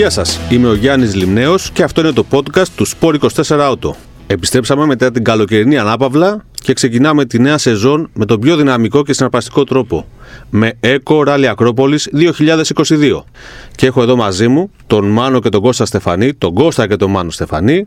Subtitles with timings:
[0.00, 3.90] Γεια σας, είμαι ο Γιάννης Λιμνέος και αυτό είναι το podcast του Sport 24 Auto.
[4.26, 9.12] Επιστρέψαμε μετά την καλοκαιρινή ανάπαυλα και ξεκινάμε τη νέα σεζόν με τον πιο δυναμικό και
[9.12, 10.06] συναρπαστικό τρόπο.
[10.50, 13.24] Με Eco Rally Ακρόπολης 2022.
[13.74, 17.10] Και έχω εδώ μαζί μου τον Μάνο και τον Κώστα Στεφανή, τον Κώστα και τον
[17.10, 17.86] Μάνο Στεφανή,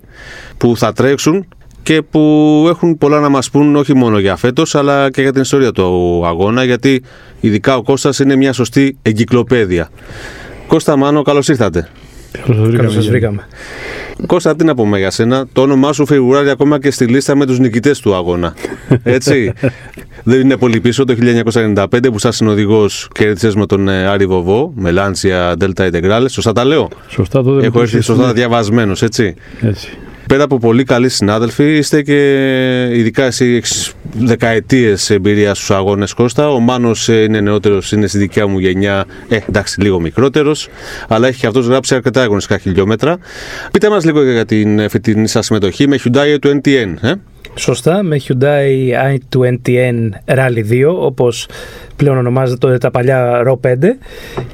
[0.57, 1.47] που θα τρέξουν
[1.83, 5.41] και που έχουν πολλά να μας πούν όχι μόνο για φέτος αλλά και για την
[5.41, 7.03] ιστορία του αγώνα γιατί
[7.39, 9.89] ειδικά ο Κώστας είναι μια σωστή εγκυκλοπαίδεια.
[10.67, 11.89] Κώστα Μάνο, καλώς ήρθατε.
[12.45, 13.47] Καλώς σας βρήκαμε.
[14.25, 17.45] Κώστα, τι να πούμε για σένα; Το όνομά σου φιγουράρει ακόμα και στη λίστα με
[17.45, 18.55] τους νικητές του αγώνα.
[19.03, 19.53] Έτσι.
[20.23, 21.15] Δεν είναι πολύ πίσω το
[21.53, 26.25] 1995 που σαν συνοδηγός κέρδισες με τον ε, Άρη Βοβό, με Λάντσια Delta Integrales.
[26.29, 26.89] Σωστά τα λέω.
[27.07, 29.35] Σωστά το Έχω έρθει σωστά διαβασμένος, έτσι.
[29.61, 29.97] Έτσι.
[30.27, 36.49] Πέρα από πολύ καλοί συνάδελφοι, είστε και ειδικά εσύ έχεις δεκαετίες εμπειρίας στους αγώνες Κώστα.
[36.49, 40.69] Ο Μάνος ε, είναι νεότερος, είναι στη δικιά μου γενιά, ε, εντάξει λίγο μικρότερος,
[41.07, 43.17] αλλά έχει και αυτός γράψει αρκετά αγωνιστικά χιλιόμετρα.
[43.71, 46.93] Πείτε μας λίγο για την φετινή σας συμμετοχή με Hyundai του NTN.
[47.01, 47.13] Ε;
[47.55, 51.47] Σωστά, με Hyundai i20N Rally 2, όπως
[51.95, 53.75] πλέον ονομάζεται τα παλιά RO 5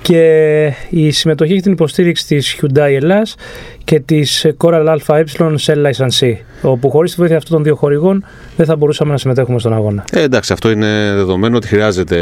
[0.02, 3.36] και η συμμετοχή έχει την υποστήριξη της Hyundai Ελλάς
[3.84, 8.66] και της Coral ΑΕ Cell Licensee, όπου χωρίς τη βοήθεια αυτών των δύο χορηγών δεν
[8.66, 10.03] θα μπορούσαμε να συμμετέχουμε στον αγώνα.
[10.12, 12.18] Ε, εντάξει, αυτό είναι δεδομένο ότι χρειάζεται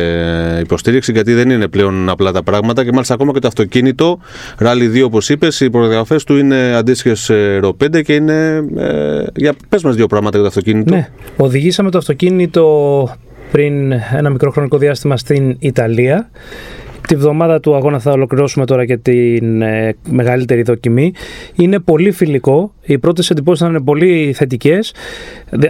[0.61, 4.19] υποστήριξη γιατί δεν είναι πλέον απλά τα πράγματα και μάλιστα ακόμα και το αυτοκίνητο
[4.59, 7.29] Rally 2 όπως είπες, οι προδιαγραφές του είναι αντίστοιχες
[7.61, 8.65] RO 5 και είναι...
[8.77, 10.95] Ε, για πες μας δύο πράγματα για το αυτοκίνητο.
[10.95, 13.09] Ναι, οδηγήσαμε το αυτοκίνητο
[13.51, 16.29] πριν ένα μικρό χρονικό διάστημα στην Ιταλία.
[17.07, 21.13] Τη βδομάδα του αγώνα θα ολοκληρώσουμε τώρα και την ε, μεγαλύτερη δοκιμή.
[21.55, 22.73] Είναι πολύ φιλικό.
[22.81, 24.93] Οι πρώτες εντυπώσεις θα είναι πολύ θετικές.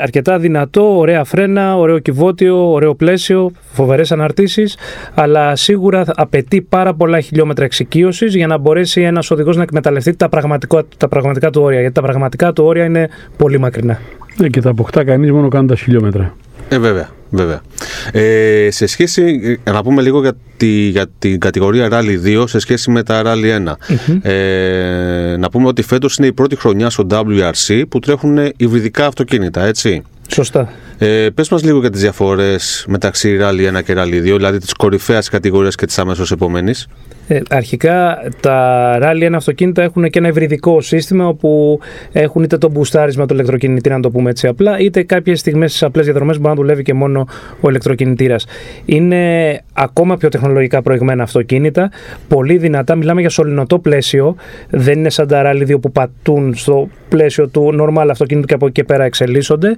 [0.01, 4.77] Αρκετά δυνατό, ωραία φρένα, ωραίο κυβότιο, ωραίο πλαίσιο, φοβερές αναρτήσεις.
[5.13, 10.29] Αλλά σίγουρα απαιτεί πάρα πολλά χιλιόμετρα εξοικείωσης για να μπορέσει ένας οδηγός να εκμεταλλευτεί τα,
[10.97, 11.79] τα πραγματικά του όρια.
[11.79, 13.99] Γιατί τα πραγματικά του όρια είναι πολύ μακρινά.
[14.37, 16.35] Ναι, και τα αποκτά κανείς μόνο κάνοντα χιλιόμετρα.
[16.69, 17.09] Ε, βέβαια.
[17.29, 17.61] Βέβαια.
[18.11, 22.59] Ε, σε σχέση, ε, να πούμε λίγο για, τη, για την κατηγορία Rally 2 σε
[22.59, 23.75] σχέση με τα Rally
[24.23, 24.29] 1.
[24.29, 29.65] Ε, να πούμε ότι φέτος είναι η πρώτη χρονιά στο WRC που τρέχουν υβριδικά αυτοκίνητα,
[29.65, 30.03] έτσι.
[30.27, 30.69] Σωστά.
[30.97, 34.73] Ε, πες μας λίγο για τις διαφορές μεταξύ Rally 1 και Rally 2, δηλαδή της
[34.73, 36.87] κορυφαίας κατηγορίας και της αμέσως επομένης.
[37.27, 41.79] Ε, αρχικά τα Rally 1 αυτοκίνητα έχουν και ένα ευρυδικό σύστημα όπου
[42.11, 45.83] έχουν είτε το μπουστάρισμα του ηλεκτροκινητήρα, να το πούμε έτσι απλά, είτε κάποιες στιγμές στις
[45.83, 47.27] απλές διαδρομές μπορεί να δουλεύει και μόνο
[47.61, 48.45] ο ηλεκτροκινητήρας.
[48.85, 51.91] Είναι ακόμα πιο τεχνολογικά προηγμένα αυτοκίνητα,
[52.27, 52.95] πολύ δυνατά.
[52.95, 54.35] Μιλάμε για σωληνωτό πλαίσιο.
[54.69, 58.65] Δεν είναι σαν τα Rally 2 που πατούν στο πλαίσιο του normal αυτοκίνητου και από
[58.65, 59.75] εκεί και πέρα εξελίσσονται.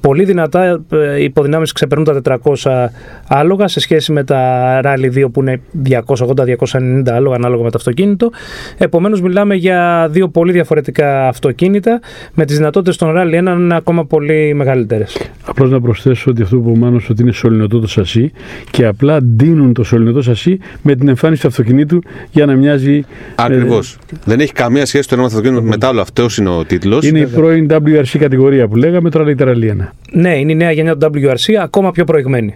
[0.00, 2.86] Πολύ δυνατά ε, οι υποδυνάμεις ξεπερνούν τα 400
[3.28, 8.30] άλογα σε σχέση με τα Rally 2 που είναι 280-290 άλογα ανάλογα με το αυτοκίνητο.
[8.78, 12.00] Επομένως, μιλάμε για δύο πολύ διαφορετικά αυτοκίνητα
[12.34, 15.30] με τις δυνατότητες των Rally 1 να είναι ακόμα πολύ μεγαλύτερες.
[15.46, 18.32] Απλώς να προσθέσω ότι αυτό που είπε ο ότι είναι σωληνωτό το σασί
[18.70, 23.04] και απλά ντύνουν το σωληνωτό σασί με την εμφάνιση του αυτοκινήτου για να μοιάζει.
[23.34, 23.98] Ακριβώς.
[24.12, 24.16] Ε...
[24.24, 26.00] Δεν έχει καμία σχέση το ένα αυτοκίνητο με το άλλο.
[26.00, 27.06] Αυτός είναι ο τίτλος.
[27.06, 29.88] Είναι η πρώην WRC κατηγορία που λέγαμε, τώρα λέγεται Rally 1.
[30.12, 32.54] Ναι, είναι η νέα γενιά του WRC, ακόμα πιο προηγμένη.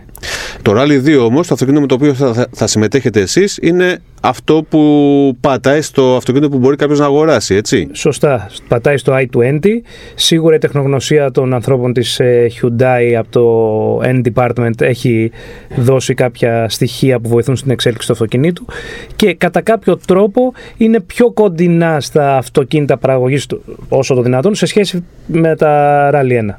[0.63, 4.65] Το Rally 2 όμως, το αυτοκίνητο με το οποίο θα, θα συμμετέχετε εσείς, είναι αυτό
[4.69, 8.51] που πατάει στο αυτοκίνητο που μπορεί κάποιος να αγοράσει, έτσι; Σωστά.
[8.69, 9.59] Πατάει στο i20.
[10.15, 15.31] Σίγουρα η τεχνογνωσία των ανθρώπων της ε, Hyundai από το End Department έχει
[15.77, 18.65] δώσει κάποια στοιχεία που βοηθούν στην εξέλιξη του αυτοκινήτου
[19.17, 23.47] και κατά κάποιο τρόπο είναι πιο κοντινά στα αυτοκίνητα παραγωγής
[23.89, 26.55] όσο το δυνατόν σε σχέση με τα Rally 1.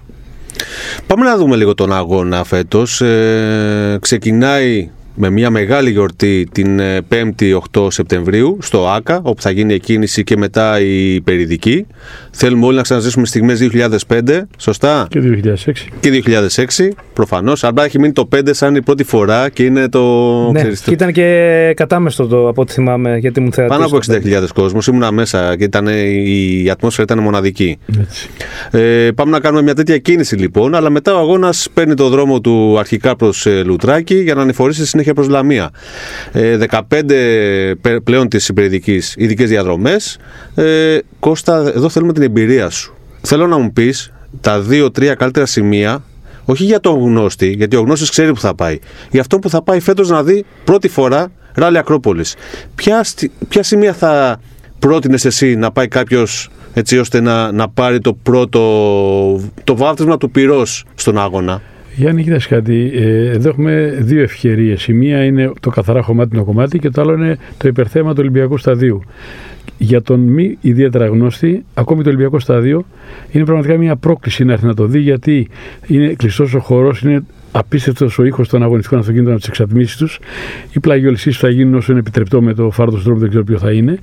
[1.08, 3.02] Πάμε να δούμε λίγο τον αγώνα φέτος.
[3.02, 6.80] Ε, ξεκινάει με μια μεγάλη γιορτή την
[7.10, 11.88] 5η ε, 8 Σεπτεμβρίου στο ΆΚΑ, όπου θα γίνει η κίνηση και μετά η περιδική.
[12.32, 13.70] Θέλουμε όλοι να ξαναζήσουμε στιγμές
[14.08, 15.20] 2005, σωστά; Και
[15.66, 15.72] 2006.
[16.00, 16.24] Και
[16.56, 17.64] 2006, προφανώς.
[17.64, 20.02] Αλλά έχει μείνει το 5 σαν η πρώτη φορά και είναι το...
[20.52, 23.78] Ναι, και ήταν και κατάμεστο το από ό,τι θυμάμαι, γιατί μου θεατής.
[23.78, 27.78] Πάνω από 60.000 κόσμος, ήμουνα μέσα και ήταν, η ατμόσφαιρα ήταν μοναδική.
[28.72, 32.42] Ε, πάμε να κάνουμε μια τέτοια κίνηση λοιπόν, αλλά μετά ο αγώνας παίρνει το δρόμο
[32.42, 35.70] του αρχικά προς ε, Λουτράκη για να ανηφορήσει συνέχεια προς Λαμία.
[36.32, 40.18] Ε, 15 πλέον της υπηρετικής ειδικές διαδρομές.
[40.56, 42.94] Ε, Κώστα, εδώ θέλουμε την εμπειρία σου.
[43.22, 46.04] Θέλω να μου πεις τα δύο-τρία καλύτερα σημεία
[46.46, 48.80] όχι για τον γνώστη, γιατί ο γνώστης ξέρει που θα πάει.
[49.12, 52.36] Για αυτό που θα πάει φέτος να δει πρώτη φορά ράλι Ακρόπολης.
[52.76, 53.06] Ποια,
[53.50, 54.40] ποια σημεία θα
[54.80, 58.60] πρότεινες εσύ να πάει κάποιος έτσι ώστε να, να πάρει το πρώτο
[59.64, 61.62] το βάφτισμα του πυρός στον άγωνα;
[61.96, 62.92] Γιάννη, κοίταξε κάτι.
[62.94, 64.88] Ε, εδώ έχουμε δύο ευκαιρίες.
[64.88, 68.58] Η μία είναι το καθαρά χωμάτινο κομμάτι και το άλλο είναι το υπερθέμα του Ολυμπιακού
[68.58, 69.02] Σταδίου.
[69.78, 72.86] για τον μη ιδιαίτερα γνώστη, ακόμη το Ολυμπιακό Στάδιο
[73.32, 75.48] είναι πραγματικά μια πρόκληση να έρθει να το δει γιατί
[75.88, 80.20] είναι κλειστός ο χώρος, είναι απίστευτος ο ήχος των αγωνιστικών αυτοκίνητων από τις εξατμίσεις τους.
[80.74, 83.72] Οι πλαγιολισίες θα γίνουν όσο είναι επιτρεπτό με το φάρδος τρόπο, δεν ξέρω ποιο θα
[83.72, 84.00] είναι.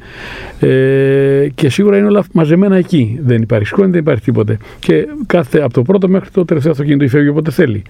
[0.60, 3.18] Ε, και σίγουρα είναι όλα μαζεμένα εκεί.
[3.22, 4.58] Δεν υπάρχει σκόνη, δεν υπάρχει τίποτε.
[4.78, 7.82] Και κάθε από το πρώτο μέχρι το τελευταίο αυτοκίνητο φεύγει όποτε θέλει.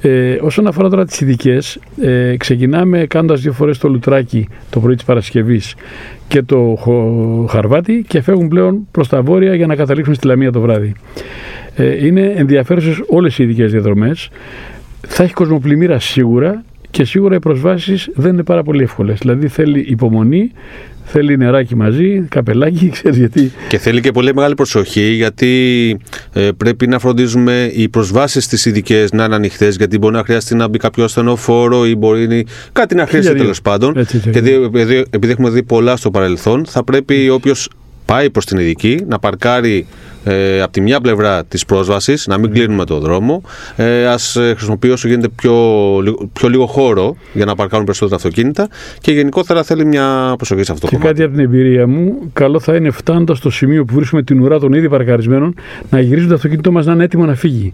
[0.00, 4.94] Ε, όσον αφορά τώρα τις ειδικές, ε, ξεκινάμε κάνοντας δύο φορές το λουτράκι το πρωί
[4.94, 5.74] της Παρασκευής
[6.28, 6.78] και το
[7.48, 10.92] Χαρβάτι και φεύγουν πλέον προς τα βόρεια για να καταλήξουν στη Λαμία το βράδυ.
[11.76, 14.30] Ε, είναι ενδιαφέρουσες όλες οι ειδικές διαδρομές.
[15.06, 19.18] Θα έχει κοσμοπλημμύρα σίγουρα και σίγουρα οι προσβάσεις δεν είναι πάρα πολύ εύκολες.
[19.18, 20.52] Δηλαδή θέλει υπομονή,
[21.04, 23.52] θέλει νεράκι μαζί, καπελάκι, ξέρεις γιατί.
[23.68, 25.96] Και θέλει και πολύ μεγάλη προσοχή γιατί
[26.32, 29.76] ε, πρέπει να φροντίζουμε οι προσβάσεις στις ειδικές να είναι ανοιχτές.
[29.76, 34.06] Γιατί μπορεί να χρειαστεί να μπει κάποιο ασθενοφόρο ή μπορεί κάτι να χρειαστεί τέλος πάντων.
[34.32, 37.68] και επειδή, επειδή έχουμε δει πολλά στο παρελθόν, θα πρέπει όποιος
[38.04, 39.86] πάει προς την ειδική να παρκάρει
[40.24, 43.42] ε, από τη μια πλευρά της πρόσβασης, να μην κλείνουμε το δρόμο.
[43.76, 44.18] Ε, Α
[44.56, 45.54] χρησιμοποιεί όσο γίνεται πιο,
[46.32, 48.68] πιο λίγο χώρο για να παρκάρουν περισσότερα αυτοκίνητα
[49.00, 51.14] και γενικότερα θέλει μια προσοχή σε αυτό το κομμάτι.
[51.14, 54.40] Και κάτι από την εμπειρία μου, καλό θα είναι φτάνοντας στο σημείο που βρίσκουμε την
[54.40, 55.54] ουρά των ήδη παρκαρισμένων
[55.90, 57.72] να γυρίζουν το αυτοκίνητό μας να είναι έτοιμο να φύγει.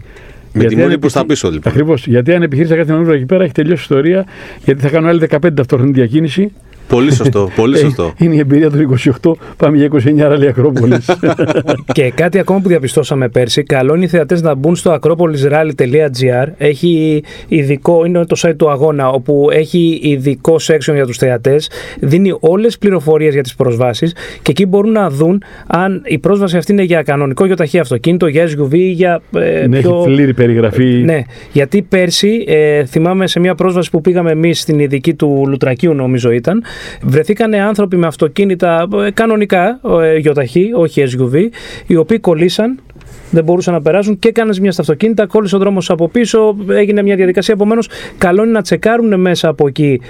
[0.53, 1.71] Με γιατί τη μόνη προ τα πίσω λοιπόν.
[1.71, 2.07] Ακριβώς.
[2.07, 4.25] Γιατί αν επιχείρησα κάτι να εκεί πέρα έχει τελειώσει η ιστορία,
[4.63, 6.51] γιατί θα κάνω άλλη 15 αυτόχρονη διακίνηση
[6.87, 7.49] Πολύ σωστό.
[7.55, 8.13] Πολύ ε, σωστό.
[8.17, 9.31] Είναι η εμπειρία του 28.
[9.57, 11.09] Πάμε για 29 άλλη Ακρόπολης.
[11.97, 13.63] και κάτι ακόμα που διαπιστώσαμε πέρσι.
[13.63, 16.47] Καλό είναι οι θεατές να μπουν στο acropolisrally.gr.
[16.57, 21.69] Έχει ειδικό, είναι το site του αγώνα, όπου έχει ειδικό section για τους θεατές.
[21.99, 26.57] Δίνει όλες τις πληροφορίες για τις προσβάσεις και εκεί μπορούν να δουν αν η πρόσβαση
[26.57, 29.21] αυτή είναι για κανονικό ταχύ αυτοκίνητο, για SUV ή για.
[29.35, 29.95] Ε, ναι, πιο...
[29.95, 30.85] έχει πλήρη περιγραφή.
[30.85, 35.93] Ναι, γιατί πέρσι ε, θυμάμαι σε μια πρόσβαση που πήγαμε εμείς στην ειδική του Λουτρακίου,
[35.93, 36.63] νομίζω ήταν.
[37.01, 41.49] Βρεθήκαν άνθρωποι με αυτοκίνητα ε, κανονικά, ε, γιοταχή, όχι SUV,
[41.87, 42.79] οι οποίοι κολλήσαν
[43.31, 47.01] δεν μπορούσαν να περάσουν και έκανες μια στα αυτοκίνητα, κόλλησε ο δρόμος από πίσω, έγινε
[47.01, 47.53] μια διαδικασία.
[47.53, 50.01] Επομένως, καλό είναι να τσεκάρουν μέσα από εκεί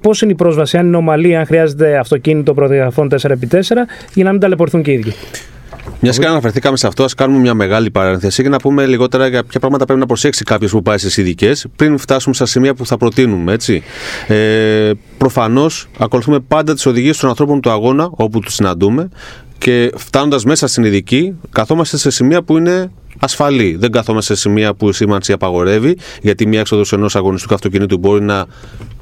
[0.00, 4.40] πώς είναι η πρόσβαση, αν είναι ομαλή, αν χρειάζεται αυτοκίνητο προδιαγραφών 4x4, για να μην
[4.40, 5.12] ταλαιπωρηθούν και οι ίδιοι.
[6.00, 9.44] Μιας και αναφερθήκαμε σε αυτό, ας κάνουμε μια μεγάλη παρένθεση και να πούμε λιγότερα για
[9.44, 12.86] ποια πράγματα πρέπει να προσέξει κάποιος που πάει στι ειδικές πριν φτάσουμε στα σημεία που
[12.86, 13.52] θα προτείνουμε.
[13.52, 13.82] Έτσι.
[14.26, 19.08] Ε, Προφανώς ακολουθούμε πάντα τις οδηγίες των ανθρώπων του αγώνα όπου τους συναντούμε
[19.58, 23.76] και φτάνοντας μέσα στην ειδική, καθόμαστε σε σημεία που είναι ασφαλή.
[23.76, 28.22] Δεν καθόμαστε σε σημεία που η σήμανση απαγορεύει, γιατί μια έξοδος ενός αγωνιστικού αυτοκινήτου μπορεί
[28.22, 28.46] να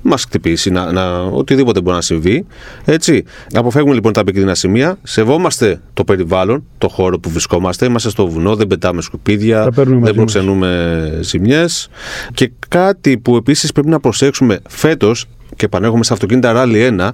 [0.02, 2.46] μας χτυπήσει, να, να, οτιδήποτε μπορεί να συμβεί.
[2.84, 3.24] Έτσι.
[3.52, 7.86] Αποφεύγουμε λοιπόν τα επικίνδυνα σημεία, σεβόμαστε το περιβάλλον, το χώρο που βρισκόμαστε.
[7.86, 11.88] Είμαστε στο βουνό, δεν πετάμε σκουπίδια, δεν προξενούμε ζημιές.
[12.34, 15.26] Και κάτι που επίσης πρέπει να προσέξουμε φέτος,
[15.56, 17.08] και επανέρχομαι στα αυτοκίνητα Rally 1,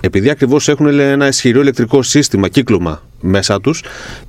[0.00, 3.82] επειδή ακριβώς έχουν ένα ισχυρό ηλεκτρικό σύστημα, κύκλωμα μέσα τους,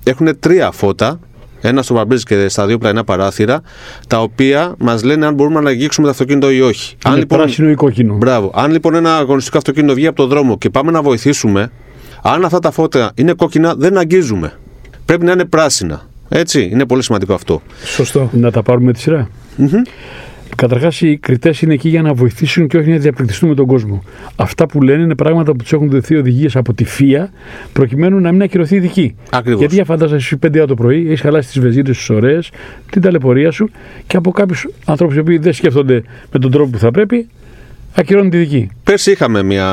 [0.04, 1.20] έχουν τρία φώτα
[1.62, 3.62] ένα στο παρμπρίζ και στα δύο πλαϊνά παράθυρα,
[4.08, 6.96] τα οποία μας λένε αν μπορούμε να αγγίξουμε το αυτοκίνητο ή όχι.
[7.06, 8.16] Είναι αν, λοιπόν, πράσινο ή κόκκινο.
[8.16, 8.52] Μπράβο.
[8.56, 11.72] Αν λοιπόν ένα αγωνιστικό αυτοκίνητο βγει από τον δρόμο και πάμε να βοηθήσουμε,
[12.22, 14.54] αν αυτά τα φώτα είναι κόκκινα, δεν αγγίζουμε.
[15.06, 16.08] Πρέπει να είναι πράσινα.
[16.30, 17.62] Έτσι, είναι πολύ σημαντικό αυτό.
[17.86, 18.30] Σωστό.
[18.34, 19.30] Να τα πάρουμε τη σειρά.
[20.60, 24.04] Καταρχάς, οι κριτές είναι εκεί για να βοηθήσουν και όχι να διαπληκτιστούν με τον κόσμο.
[24.36, 27.30] Αυτά που λένε είναι πράγματα που τους έχουν δοθεί οδηγίες από τη ΦΙΑ
[27.74, 29.16] προκειμένου να μην ακυρωθεί η δική.
[29.30, 29.60] Ακριβώς.
[29.60, 32.52] Γιατί για φαντάζεσαι 5 το πρωί, έχεις χαλάσει τις βεζίνε τις ωραίες,
[32.92, 33.70] την ταλαιπωρία σου
[34.08, 37.28] και από κάποιους ανθρώπους οι οποίοι δεν σκέφτονται με τον τρόπο που θα πρέπει,
[37.96, 38.70] ακυρώνουν τη δική.
[38.84, 39.68] Πέρσι είχαμε μια,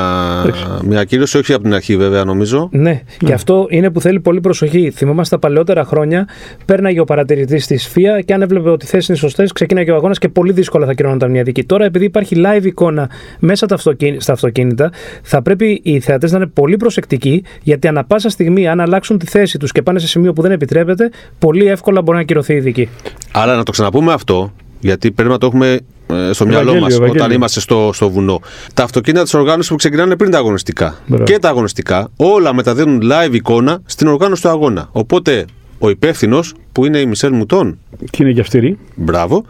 [0.83, 2.69] μια ακύρωση, όχι από την αρχή βέβαια νομίζω.
[2.71, 4.91] Ναι, ναι, και αυτό είναι που θέλει πολύ προσοχή.
[4.91, 6.27] Θυμόμαστε τα παλαιότερα χρόνια,
[6.65, 9.95] πέρναγε ο παρατηρητής της ΦΙΑ και αν έβλεπε ότι οι θέσεις είναι σωστές, ξεκίναγε ο
[9.95, 11.63] αγώνας και πολύ δύσκολα θα κυρώνονταν μια δική.
[11.63, 13.09] Τώρα, επειδή υπάρχει live εικόνα
[13.39, 13.65] μέσα
[14.17, 18.79] στα αυτοκίνητα, θα πρέπει οι θεατές να είναι πολύ προσεκτικοί, γιατί ανα πάσα στιγμή, αν
[18.79, 21.09] αλλάξουν τη θέση τους και πάνε σε σημείο που δεν επιτρέπεται,
[21.39, 22.89] πολύ εύκολα μπορεί να κυρωθεί η δική.
[23.31, 27.31] Άρα να το ξαναπούμε αυτό, γιατί πρέπει να το έχουμε ε, στο μυαλό μας όταν
[27.31, 28.41] είμαστε στο, στο βουνό.
[28.73, 33.33] Τα αυτοκίνητα της οργάνωσης που ξεκινάνε πριν τα αγωνιστικά και τα αγωνιστικά, όλα μεταδίδουν live
[33.33, 34.89] εικόνα στην οργάνωση του αγώνα.
[34.91, 35.45] Οπότε
[35.79, 37.79] ο υπεύθυνος, που είναι η Μισελ Μουτών.
[38.09, 38.77] Και είναι και αυστηρή.
[38.95, 39.45] Μπράβο.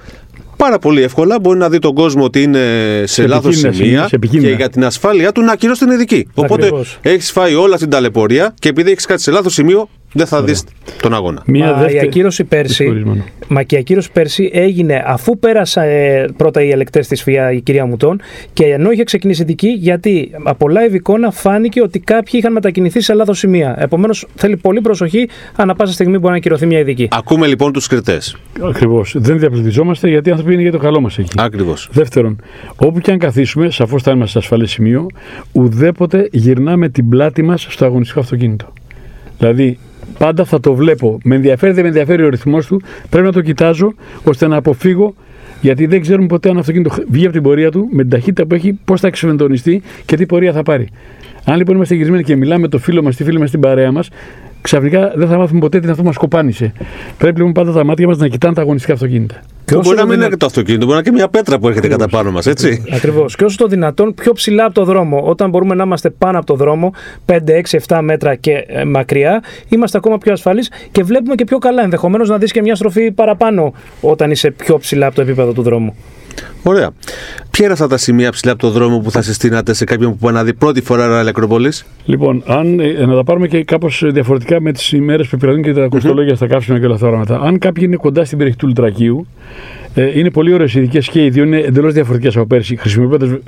[0.58, 2.60] Πάρα πολύ εύκολα μπορεί να δει τον κόσμο ότι είναι
[2.98, 6.28] σε, σε λάθος σημεία και για την ασφάλειά του να ακυρώσει την ειδική.
[6.34, 10.44] Οπότε έχεις φάει όλα την ταλαιπωρία και επειδή έχεις κάτι σε λάθος σημείο, δεν θα
[10.44, 10.64] δεις
[11.02, 11.42] τον αγώνα.
[11.46, 13.04] Μία μα, η ακύρωση πέρσι,
[13.48, 17.62] μα και η ακύρωση πέρσι έγινε αφού πέρασα ε, πρώτα οι ελεκτές της ΦΙΑ, η
[17.62, 18.22] κυρία Μουτών,
[18.54, 23.14] και ενώ είχε ξεκινήσει δική, γιατί από live εικόνα φάνηκε ότι κάποιοι είχαν μετακινηθεί σε
[23.14, 23.76] λάθος σημεία.
[23.80, 27.08] Επομένως, θέλει πολύ προσοχή, ανά πάσα στιγμή μπορεί να ακυρωθεί μια ειδική.
[27.12, 28.38] Ακούμε λοιπόν τους κριτές.
[28.62, 29.16] Ακριβώς.
[29.18, 31.36] Δεν διαπληκτιζόμαστε γιατί οι άνθρωποι είναι για το καλό μας εκεί.
[31.38, 31.90] Ακριβώς.
[31.92, 32.42] Δεύτερον,
[32.76, 35.06] όπου και αν καθίσουμε, σαφώς θα είμαστε σε ασφαλέ σημείο,
[35.52, 38.74] ουδέποτε γυρνάμε την πλάτη μας στο αγωνιστικό αυτοκίνητο.
[39.38, 39.78] Δηλαδή,
[40.18, 41.18] πάντα θα το βλέπω.
[41.24, 42.82] Με ενδιαφέρει, δεν με ενδιαφέρει ο ρυθμός του.
[43.10, 45.14] Πρέπει να το κοιτάζω ώστε να αποφύγω
[45.62, 48.46] γιατί δεν ξέρουμε ποτέ αν το αυτοκίνητο βγει από την πορεία του με την ταχύτητα
[48.46, 50.88] που έχει, πώς θα εξεβεντονιστεί και τι πορεία θα πάρει.
[51.46, 53.92] Αν λοιπόν είμαστε γυρισμένοι και μιλάμε με το φίλο μας, τη φίλη μας, την παρέα
[53.92, 54.10] μας,
[54.62, 56.74] ξαφνικά δεν θα μάθουμε ποτέ τι αυτό μας κοπάνισε.
[57.18, 59.42] Πρέπει λοιπόν πάντα τα μάτια μας να κοιτάνε τα αγωνιστικά αυτοκίνητα.
[59.72, 61.88] Και μπορεί να μην είναι το αυτοκίνητο, μπορεί να είναι και μια πέτρα που έρχεται
[61.88, 62.84] κατά πάνω μας, έτσι.
[62.92, 63.36] Ακριβώς.
[63.36, 65.22] Και όσο το δυνατόν πιο ψηλά από το δρόμο.
[65.24, 66.94] Όταν μπορούμε να είμαστε πάνω από το δρόμο,
[67.26, 71.58] 5, 6, 7 μέτρα και ε, μακριά, είμαστε ακόμα πιο ασφαλείς και βλέπουμε και πιο
[71.58, 71.84] καλά.
[71.84, 75.62] Ενδεχομένως να δεις και μια στροφή παραπάνω όταν είσαι πιο ψηλά από το επίπεδο του
[75.62, 75.96] δρόμου.
[76.64, 76.92] Ωραία.
[77.52, 80.28] Ποια είναι αυτά τα σημεία ψηλά από το δρόμο που θα συστήνατε σε κάποιον που
[80.28, 84.72] αναδεί πρώτη φορά ράλι Ακρόπολης; Λοιπόν, αν, ε, να τα πάρουμε και κάπως διαφορετικά με
[84.72, 87.84] τις ημέρες που επηρεάζουν και τα κοστολόγια στα καύσιμα και όλα αυτά τα Αν κάποιοι
[87.88, 89.28] είναι κοντά στην περιοχή του Λουτρακίου,
[90.00, 92.78] ε, είναι πολύ ωραίες ειδικές και οι δύο είναι εντελώς διαφορετικές από πέρσι,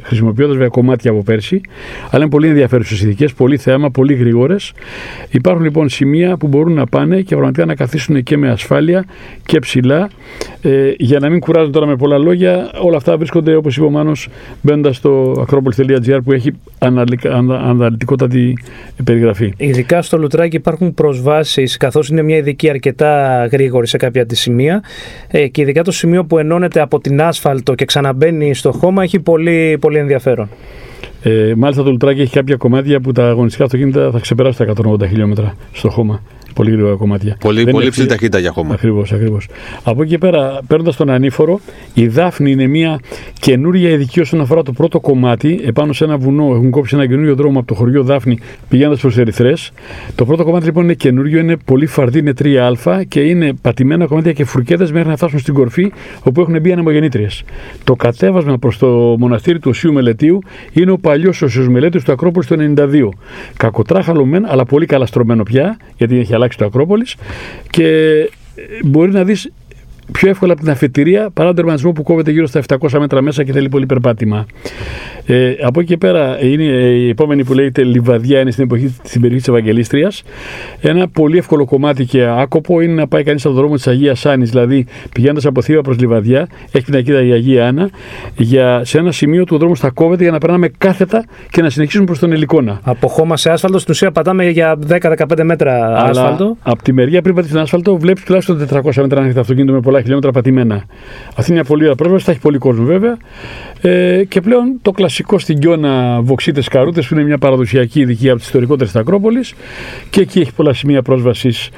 [0.02, 1.62] χρησιμοποιώντας βέβαια κομμάτια από πέρσι,
[2.10, 4.72] αλλά είναι πολύ ενδιαφέρουσες ειδικές, πολύ θέαμα, πολύ γρήγορες.
[5.30, 9.06] Υπάρχουν λοιπόν σημεία που μπορούν να πάνε και πραγματικά να καθίσουν και με ασφάλεια
[9.46, 10.10] και ψηλά.
[10.62, 13.90] Ε, για να μην κουράζουν τώρα με πολλά λόγια, όλα αυτά βρίσκονται όπως είπε ο
[13.90, 14.28] Μάνος
[14.62, 16.52] μπαίνοντας στο acropolis.gr που έχει
[17.60, 18.58] αναλυτικότατη
[19.04, 19.54] περιγραφή.
[19.58, 24.84] Ειδικά στο Λουτράκι υπάρχουν προσβάσεις, καθώς είναι μια ειδική αρκετά γρήγορη σε κάποια τη σημεία.
[25.28, 29.20] Ε, και ειδικά το σημείο που ενώνεται από την άσφαλτο και ξαναμπαίνει στο χώμα έχει
[29.20, 30.50] πολύ, πολύ ενδιαφέρον.
[31.24, 35.08] Ε, μάλιστα το Λουτράκι έχει κάποια κομμάτια που τα αγωνιστικά αυτοκίνητα θα ξεπεράσουν τα 180
[35.08, 36.22] χιλιόμετρα στο χώμα
[36.60, 37.38] πολύ γρήγορα κομμάτια.
[37.40, 38.74] Πολύ, πολύ ψηλή ταχύτητα για χώμα.
[38.74, 39.48] Ακριβώς, ακριβώς.
[39.84, 41.60] Από εκεί και πέρα, παίρνοντας τον ανήφορο,
[41.94, 43.00] η Δάφνη είναι μια
[43.40, 45.62] καινούργια ειδική όσον αφορά το πρώτο κομμάτι.
[45.66, 48.40] Επάνω σε ένα βουνό έχουν κόψει ένα καινούριο δρόμο από το χωριό Δάφνη
[48.70, 49.72] πηγαίνοντας προς Ερυθρές.
[50.16, 54.34] Το πρώτο κομμάτι λοιπόν είναι καινούριο, είναι πολύ φαρδί, είναι 3α και είναι πατημένα κομμάτια
[54.34, 55.92] και φουρκέτε μέχρι να φτάσουν στην κορφή
[56.24, 57.44] όπου έχουν μπει ανεμογεννήτριες.
[57.84, 58.88] Το κατέβασμα προς το
[59.20, 60.40] μοναστήρι του Οσίου Μελετίου
[60.74, 63.10] είναι ο παλιός Οσίου Μελέτου του Ακρόπολης του 92.
[63.58, 67.16] Κακοτράχαλο μεν, αλλά πολύ καλά στρωμένο πια, γιατί έχει αλλάξει το Ακρόπολης
[67.70, 68.30] και
[68.84, 69.52] μπορεί να δεις
[70.12, 73.44] πιο εύκολα από την αφετηρία παρά τον τερματισμό που κόβεται γύρω στα 700 μέτρα μέσα
[73.44, 74.46] και θέλει πολύ περπάτημα.
[75.26, 79.22] Ε, από εκεί και πέρα είναι η επόμενη που λέγεται Λιβαδιά, είναι στην, εποχή, στην
[79.22, 80.24] περιοχή της Ευαγγελίστριας.
[80.82, 84.26] Ένα πολύ εύκολο κομμάτι και άκοπο είναι να πάει κανείς από τον δρόμο της Αγίας
[84.26, 87.90] Άννης, δηλαδή πηγαίνοντας από Θήβα προς Λιβαδιά, έχει την ακίδα η Αγία Άννα,
[88.38, 92.06] για, σε ένα σημείο του δρόμου θα κόβεται για να περνάμε κάθετα και να συνεχίσουμε
[92.06, 92.80] προς τον Ελικόνα.
[92.84, 96.58] Από χώμα σε άσφαλτο, στην ουσία πατάμε για 10-15 μέτρα Αλλά άσφαλτο.
[96.62, 100.32] Από τη μεριά πριν πατήσει άσφαλτο, βλέπεις τουλάχιστον 400 μέτρα να αυτοκίνητο με πολλά χιλιόμετρα
[100.32, 100.84] πατημένα.
[101.30, 103.18] Αυτή είναι μια πολύ ωραία πρόσβαση, θα έχει πολύ κόσμο βέβαια.
[103.82, 108.38] Ε, και πλέον το κλασικό στην Κιώνα Βοξίτες Καρούτες, που είναι μια παραδοσιακή ειδική από
[108.38, 109.54] τις ιστορικότερες της Ακρόπολης.
[110.10, 111.70] Και εκεί έχει πολλά σημεία πρόσβασης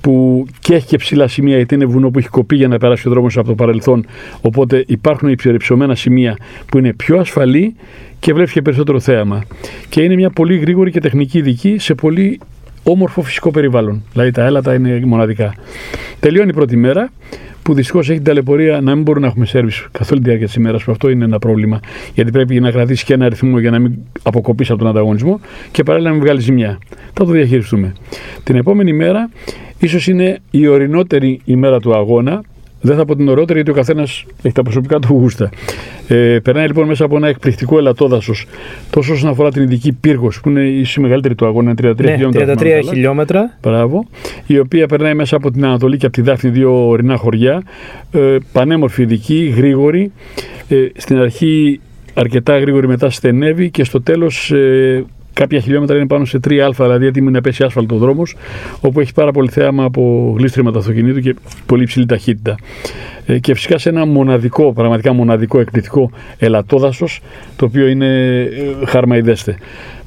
[0.00, 3.08] που και έχει και ψηλά σημεία, γιατί είναι βουνό που έχει κοπεί για να περάσει
[3.08, 4.06] ο δρόμος από το παρελθόν.
[4.40, 7.74] Οπότε υπάρχουν υψηλεψωμένα σημεία που είναι πιο ασφαλή
[8.18, 9.44] και βλέπει και περισσότερο θέαμα.
[9.88, 12.40] Και είναι μια πολύ γρήγορη και τεχνική ειδική σε πολύ
[12.82, 14.02] όμορφο φυσικό περιβάλλον.
[14.12, 15.54] Δηλαδή τα έλατα είναι μοναδικά.
[16.20, 17.10] Τελειώνει η πρώτη μέρα
[17.62, 20.46] που δυστυχώς έχει την ταλαιπωρία να μην μπορούμε να έχουμε σερβις καθ' όλη τη διάρκεια
[20.46, 20.84] της ημέρας.
[20.84, 21.80] Που αυτό είναι ένα πρόβλημα.
[22.14, 25.40] Γιατί πρέπει να κρατήσει και ένα αριθμό για να μην αποκοπείς από τον ανταγωνισμό
[25.70, 26.78] και παράλληλα να μην βγάλεις ζημιά.
[27.12, 27.92] Θα το διαχειριστούμε.
[28.42, 29.30] Την επόμενη μέρα,
[29.78, 32.42] ίσως είναι η ορεινότερη ημέρα του αγώνα,
[32.80, 35.50] δεν θα πω την ωραιότερη γιατί ο καθένας έχει τα προσωπικά του γούστα.
[36.08, 38.32] Ε, περνάει λοιπόν μέσα από ένα εκπληκτικό ελατόδασο,
[38.90, 42.54] τόσο όσον αφορά την ειδική πύργος, που είναι η μεγαλύτερη του αγώνα, 33 ναι, χιλιόμετρα.
[42.58, 43.56] 33 χιλιόμετρα.
[43.62, 44.06] Μπράβο.
[44.46, 47.62] Η οποία περνάει μέσα από την Ανατολή και από τη Δάφνη, δύο ορεινά χωριά.
[48.12, 50.12] Ε, πανέμορφη ειδική, γρήγορη.
[50.68, 51.80] Ε, στην αρχή
[52.14, 57.06] αρκετά γρήγορη, μετά στενεύει και στο τέλος ε, κάποια χιλιόμετρα είναι πάνω σε 3α, δηλαδή
[57.06, 58.36] έτοιμη να πέσει άσφαλτος δρόμος,
[58.80, 62.54] όπου έχει πάρα πολύ θέαμα από γλίστριμα του αυτοκινήτου και πολύ υψηλή ταχύτητα.
[63.26, 67.06] Ε, και φυσικά σε ένα μοναδικό, πραγματικά μοναδικό εκπληκτικό ελατόδασο,
[67.56, 69.56] το οποίο είναι ε, χαρμαϊδέστε.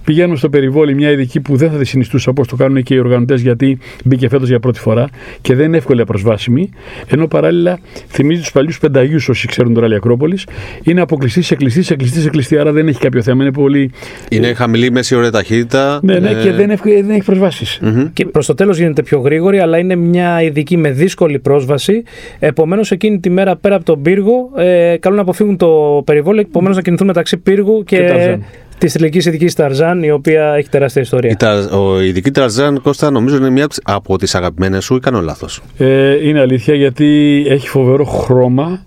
[0.05, 2.97] Πηγαίνουμε στο περιβόλι μια ειδική που δεν θα τη συνιστούσα όπως το κάνουν και οι
[2.99, 5.07] οργανωτές, γιατί μπήκε φέτος για πρώτη φορά
[5.41, 6.69] και δεν είναι εύκολα προσβάσιμη.
[7.07, 10.47] Ενώ παράλληλα θυμίζει τους παλιούς πενταγιούς όσοι ξέρουν τώρα η Ακρόπολης.
[10.83, 13.43] Είναι αποκλειστής σε κλειστή, σε κλειστή, σε κλειστή, άρα δεν έχει κάποιο θέμα.
[13.43, 13.91] Είναι, πολύ...
[14.29, 15.99] είναι χαμηλή μέση ωραία ταχύτητα.
[16.03, 17.79] Ναι, ναι, και δεν, έχει, δεν έχει προσβάσεις.
[17.83, 18.09] Mm-hmm.
[18.13, 22.03] Και προς το τέλος γίνεται πιο γρήγορη, αλλά είναι μια ειδική με δύσκολη πρόσβαση.
[22.39, 26.75] Επομένως, εκείνη τη μέρα πέρα από τον πύργο, ε, καλούν να αποφύγουν το περιβόλι, επομένως
[26.75, 28.37] να κινηθούν μεταξύ πύργου και, και
[28.83, 31.31] της τηλεοπτική ειδικής Ταρζάν, η οποία έχει τεράστια ιστορία.
[31.31, 34.99] Η, Ταρ- ο, η ειδική Ταρζάν Κώστα νομίζω είναι μία από τις αγαπημένες σου ή
[34.99, 38.83] κάνω λάθος; Ε, είναι αλήθεια γιατί έχει φοβερό χρώμα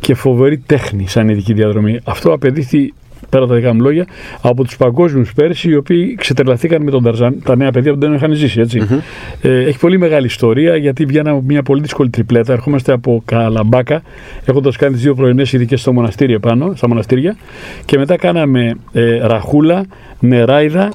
[0.00, 2.00] και φοβερή τέχνη σαν ειδική διαδρομή.
[2.04, 2.94] Αυτό απαιτήθη
[3.30, 4.06] πέρα τα δικά μου λόγια,
[4.40, 8.14] από τους παγκόσμιους πέρσι, οι οποίοι ξετρελαθήκαν με τον Ταρζάν, τα νέα παιδιά που δεν
[8.14, 8.60] είχαν ζήσει.
[8.60, 9.02] Έτσι.
[9.42, 12.52] Ε, έχει πολύ μεγάλη ιστορία, γιατί βγαίναμε από μια πολύ δύσκολη τριπλέτα.
[12.52, 14.02] Ερχόμαστε από Καλαμπάκα,
[14.44, 17.36] έχοντας κάνει τι δύο πρωινές ειδικές στο μοναστήρι επάνω, στα μοναστήρια.
[17.84, 19.84] Και μετά κάναμε ε, Ραχούλα,
[20.20, 20.88] Νεράιδα,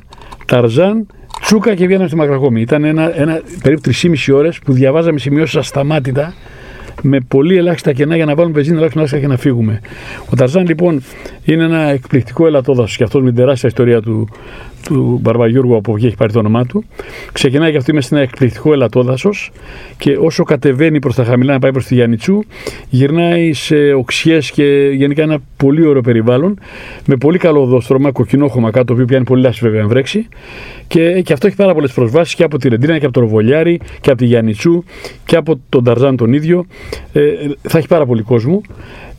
[0.46, 1.08] Ταρζάν,
[1.42, 2.62] Τσούκα και βγαίναμε στη Μακρακόμη.
[2.62, 6.34] Ήταν ένα, ένα, περίπου 3,5 ώρες που διαβάζαμε σημειώσεις ασταμάτητα
[7.02, 9.82] με πολύ ελάχιστα κενά για να βάλουμε βενζίνη ελάχιστα ελάχιστα και να φύγουμε.
[10.30, 11.04] Ο Ταρζάν λοιπόν
[11.44, 14.30] είναι ένα εκπληκτικό ελαττόδασος και αυτό με την τεράστια ιστορία του,
[14.86, 16.84] του Μπαρμπαγιούργου από εκεί έχει πάρει το όνομά του.
[17.32, 19.52] Ξεκινάει και αυτό μέσα σε ένα εκπληκτικό ελαττόδασος
[19.98, 22.44] και όσο κατεβαίνει προς τα χαμηλά να πάει προς τη Γιάννητσού,
[22.90, 26.60] γυρνάει σε οξιές και γενικά ένα πολύ ωραίο περιβάλλον
[27.06, 30.28] με πολύ καλό οδόστρωμα, κοκκινόχωμα κάτω, το οποίο πιάνει πολύ λάσπη βέβαια αν βρέξει.
[30.88, 33.80] Και, και αυτό έχει πάρα πολλές προσβάσεις και από τη Ρεντίνα και από το Ροβολιάρι
[34.02, 34.84] και από τη Γιάννητσού
[35.26, 36.66] και από τον Ταρζάν τον ίδιο.
[37.14, 37.22] Ε,
[37.62, 38.62] θα έχει πάρα πολύ κόσμο.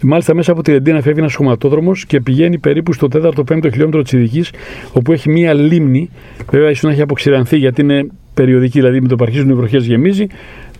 [0.02, 4.12] Μάλιστα, μέσα από τη Ρεντίνα φεύγει ένας χωματόδρομος και πηγαίνει περίπου στο 4ο-5ο χιλιόμετρο της
[4.12, 4.44] Ειδική,
[4.92, 6.10] όπου έχει μία λίμνη.
[6.50, 9.86] Βέβαια, ίσως να έχει αποξηρανθεί γιατί είναι περιοδική, δηλαδή με το που αρχίζουν οι βροχές
[9.86, 10.26] γεμίζει,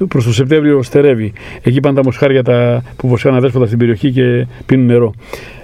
[0.08, 1.32] προς το Σεπτέμβριο στερεύει.
[1.62, 5.14] Εκεί πάνε τα μοσχάρια τα, που βοσκάνε αδέσποτα στην περιοχή και πίνουν νερό.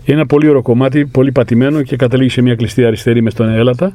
[0.05, 3.49] Είναι ένα πολύ ωραίο κομμάτι, πολύ πατημένο και καταλήγει σε μια κλειστή αριστερή μες στον
[3.49, 3.91] Έλατα.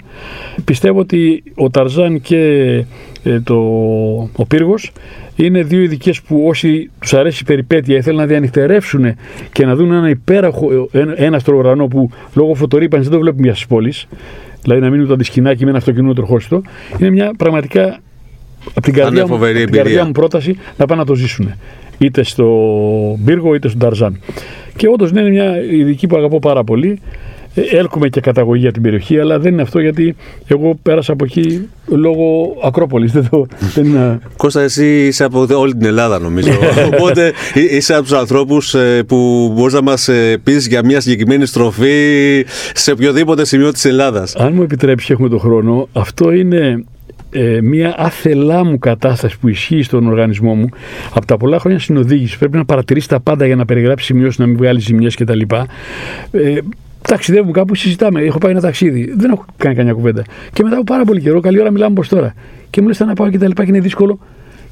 [0.66, 2.38] Πιστεύω ότι ο Ταρζάν και
[3.24, 3.56] ε, το,
[4.36, 4.92] ο Πύργος
[5.38, 9.16] είναι δύο ειδικές που όσοι τους αρέσει η περιπέτεια ήθελαν να διανυκτερεύσουν
[9.52, 13.54] και να δουν ένα υπέροχο ένα, ένας ουρανό που λόγω φωτορύπανσης δεν το βλέπουμε μια
[13.54, 14.08] στις πόλεις.
[14.62, 16.62] Δηλαδή να μείνουν το αντισκηνάκι με ένα αυτοκίνητο τροχόστο.
[17.00, 18.00] Είναι μια πραγματικά
[18.70, 21.54] από την καρδιά, μου, από την καρδιά μου πρόταση να πάνε να το ζήσουν.
[21.98, 22.46] Είτε στο
[23.26, 24.20] Πύργο είτε στον Ταρζάν.
[24.76, 27.00] Και όντως είναι μια ειδική που αγαπώ πάρα πολύ.
[27.72, 30.16] Έλκουμε και καταγωγή για την περιοχή, αλλά δεν είναι αυτό γιατί
[30.48, 33.12] εγώ πέρασα από εκεί λόγω Ακρόπολης.
[33.12, 34.20] Δεν το, δεν είναι...
[34.38, 36.52] Κώστα, εσύ είσαι από όλη την Ελλάδα νομίζω.
[36.94, 38.76] Οπότε είσαι από τους ανθρώπους
[39.08, 40.10] που μπορείς να μας
[40.44, 44.36] πεις για μια συγκεκριμένη στροφή σε οποιοδήποτε σημείο της Ελλάδας.
[44.36, 46.84] Αν μου επιτρέψεις, έχουμε τον χρόνο, αυτό είναι
[47.32, 50.70] ε, μια άθελά μου κατάσταση που ισχύει στον οργανισμό μου
[51.14, 52.38] από τα πολλά χρόνια συνοδήγησης.
[52.38, 55.42] Πρέπει να παρατηρήσει τα πάντα για να περιγράψει σημειώσεις, να μην βγάλει ζημιές κτλ.
[56.32, 56.58] Ε,
[57.08, 58.22] ταξιδεύουμε κάπου, συζητάμε.
[58.22, 59.14] Έχω πάει ένα ταξίδι.
[59.18, 60.24] Δεν έχω κάνει καμιά κουβέντα.
[60.54, 62.34] Και μετά από πάρα πολύ καιρό, καλή ώρα μιλάμε προ τώρα.
[62.70, 64.20] Και μου λες να πάω και τα λοιπά και είναι δύσκολο.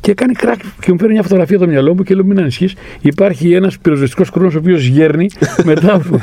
[0.01, 2.73] Και κάνει κράκ και μου φέρνει μια φωτογραφία το μυαλό μου και λέω: Μην ανησυχείς.
[3.01, 5.27] Υπάρχει ένας πυροσβεστικός χρόνο ο οποίος γέρνει
[5.65, 6.19] μετά από.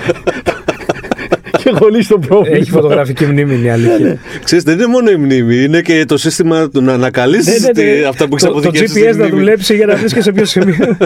[1.63, 2.57] και έχω λύσει το πρόβλημα.
[2.57, 4.19] Έχει φωτογραφική μνήμη, είναι η αλήθεια.
[4.45, 7.91] Ξέρετε, δεν είναι μόνο η μνήμη, είναι και το σύστημα του να ανακαλύψει Ναι, ναι,
[8.01, 8.07] ναι.
[8.07, 9.03] αυτά που έχεις Το- Το αποθηκεύσει.
[9.13, 10.77] GPS να δουλέψει για να βρεις και σε ποιο σημείο.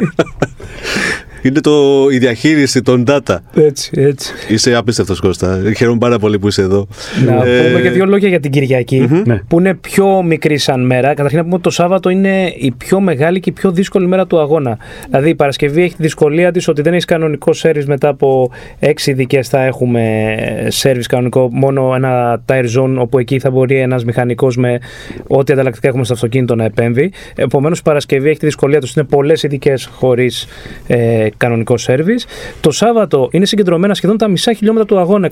[1.47, 3.37] Είναι το, η διαχείριση των data.
[3.55, 4.33] έτσι, έτσι.
[4.49, 5.63] Είσαι απίστευτος Κώστα.
[5.77, 6.87] Χαίρομαι πάρα πολύ που είσαι εδώ.
[7.27, 9.37] Να Ε, πούμε και δύο λόγια για την κυριακη Ναι.
[9.49, 11.09] που είναι πιο μικρή σαν μέρα.
[11.09, 14.27] Καταρχήν να πούμε ότι το Σάββατο είναι η πιο μεγάλη και η πιο δύσκολη μέρα
[14.27, 14.79] του αγώνα.
[15.11, 19.11] Δηλαδή η Παρασκευή έχει τη δυσκολία της ότι δεν έχεις κανονικό σερβις μετά από έξι
[19.11, 20.35] ειδικές θα έχουμε
[20.69, 24.79] σερβις κανονικό, μόνο ένα tire zone όπου εκεί θα μπορεί ένας μηχανικός με
[25.27, 27.13] ό,τι ανταλλακτικά έχουμε στο αυτοκίνητο να επέμβει.
[27.35, 30.47] Επομένως η Παρασκευή έχει τη δυσκολία του, είναι πολλές ειδικές χωρίς
[30.87, 32.27] ε, κανονικό σερβις.
[32.61, 35.29] Το Σάββατο είναι συγκεντρωμένα σχεδόν τα μισά χιλιόμετρα του αγώνα,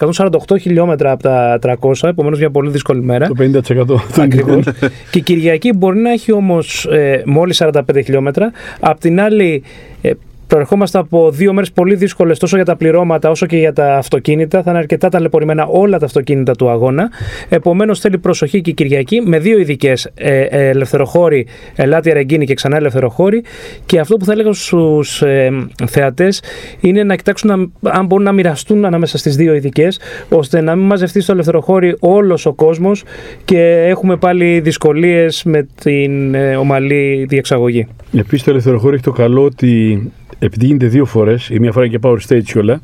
[0.48, 3.26] 148 χιλιόμετρα από τα 300, επομένως μια πολύ δύσκολη μέρα.
[3.26, 4.56] Το 50% των Ακριβώς.
[4.56, 4.90] ειδικών.
[5.10, 8.52] και η Κυριακή μπορεί να έχει όμως ε, μόλις 45 χιλιόμετρα.
[8.80, 9.62] Απ' την άλλη,
[10.02, 10.10] ε,
[10.54, 14.62] προερχόμαστε από δύο μέρες πολύ δύσκολες τόσο για τα πληρώματα όσο και για τα αυτοκίνητα.
[14.62, 17.10] Θα είναι αρκετά ταλαιπωρημένα όλα τα αυτοκίνητα του αγώνα.
[17.48, 22.54] Επομένως, θέλει προσοχή και η Κυριακή με δύο ειδικές ε, ε, ελευθεροχώροι, Ελάτια Ρεγκίνη και
[22.54, 23.42] ξανά ελευθεροχώροι.
[23.86, 25.50] Και αυτό που θα έλεγα στους ε,
[25.86, 26.42] θεατές
[26.80, 30.86] είναι να κοιτάξουν να, αν μπορούν να μοιραστούν ανάμεσα στις δύο ειδικές, ώστε να μην
[30.86, 33.02] μαζευτεί στο ελευθεροχώρι όλος ο κόσμος
[33.44, 37.86] και έχουμε πάλι δυσκολίες με την ε, ομαλή διεξαγωγή.
[38.12, 41.98] Επίσης το ελευθεροχώριο έχει το καλό ότι επειδή γίνεται δύο φορές, η μία φορά και
[42.02, 42.80] power stage και όλα,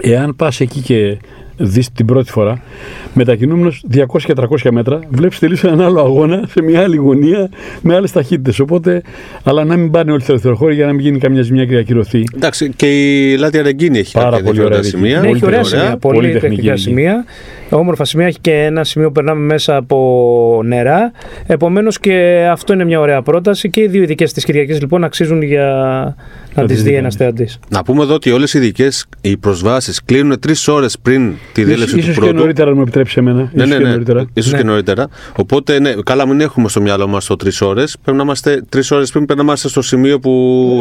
[0.00, 1.18] εάν πας εκεί και
[1.56, 2.62] δεις την πρώτη φορά,
[3.14, 7.48] μετακινούμενος 200 και 300 μέτρα, βλέπεις τελείως έναν άλλο αγώνα σε μια άλλη γωνία
[7.82, 8.58] με άλλες ταχύτητες.
[8.60, 9.02] Οπότε,
[9.42, 11.80] αλλά να μην πάνε όλοι στο ελευθεροχώριο για να μην γίνει καμιά ζημιά και να
[11.80, 12.24] ακυρωθεί.
[12.34, 15.14] Εντάξει, και η Λάτια Ρεγκίνη έχει Πάρα κάποια πολύ ενδιαφέροντα ωραία σημεία.
[15.20, 15.96] Ναι, Πολύ έχει ωραία ωραία, σημεία.
[15.96, 16.82] πολύ Πολύ τεχνική τεχνικά εκεί.
[16.82, 17.24] σημεία.
[17.70, 18.26] Όμορφα σημεία.
[18.26, 21.12] Έχει και ένα σημείο που περνάμε μέσα από νερά.
[21.46, 23.70] Επομένως και αυτό είναι μια ωραία πρόταση.
[23.70, 25.64] Και οι δύο ειδικές της Κυριακής λοιπόν αξίζουν για
[26.54, 27.36] να Να τις τις δει δει ένας κανείς.
[27.36, 27.54] θεατή.
[27.68, 31.98] Να πούμε εδώ ότι όλες οι ειδικές οι προσβάσεις κλείνουν τρεις ώρες πριν τη διέλευση
[31.98, 32.34] ίσως του και πρώτου.
[32.40, 33.36] νωρίτερα, αν μου επιτρέψει εμένα.
[33.52, 33.90] Ναι, ίσως ναι, και ναι.
[33.90, 34.26] νωρίτερα.
[34.32, 34.58] Ίσως Ναι.
[34.58, 35.08] και νωρίτερα.
[35.36, 37.96] Οπότε, ναι, καλά, μην έχουμε στο μυαλό μας το τρεις ώρες.
[38.02, 40.30] Πρέπει να είμαστε τρεις ώρες πριν πρέπει να είμαστε στο σημείο που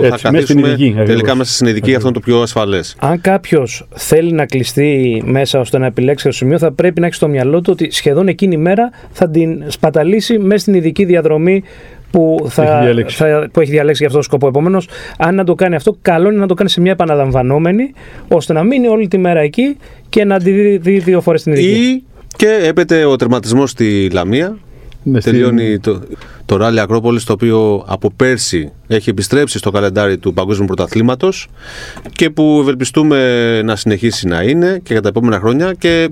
[0.03, 0.67] Έτσι, θα μέσα στην καθίσουμε.
[0.67, 1.07] ειδική, ακριβώς.
[1.07, 2.95] τελικά μέσα στην ειδική, αυτό είναι το πιο ασφαλές.
[2.99, 7.15] Αν κάποιος θέλει να κλειστεί μέσα ώστε να επιλέξει το σημείο, θα πρέπει να έχει
[7.15, 11.63] στο μυαλό του ότι σχεδόν εκείνη η μέρα θα την σπαταλήσει μέσα στην ειδική διαδρομή
[12.15, 13.15] που, θα, Έχει διαλέξει.
[13.17, 14.47] θα- που έχει διαλέξει για αυτό το σκοπό.
[14.47, 17.93] Επομένως, αν να το κάνει αυτό, καλό είναι να το κάνει σε μια επαναλαμβανόμενη,
[18.27, 19.77] ώστε να μείνει όλη τη μέρα εκεί
[20.09, 21.67] και να τη δει- δει δύο φορές την ειδική.
[21.79, 22.03] Ή
[22.35, 24.57] και έπεται ο τερματισμός στη Λαμία.
[25.03, 26.01] Ναι, στην- Τελειώνει το,
[26.45, 31.47] το ράλι Ακρόπολης το οποίο από πέρσι έχει επιστρέψει στο καλεντάρι του Παγκόσμιου Πρωταθλήματος
[32.13, 36.09] και που ευελπιστούμε να συνεχίσει να είναι και για τα επόμενα χρόνια και